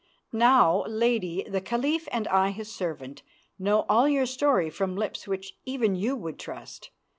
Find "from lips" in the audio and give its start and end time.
4.71-5.27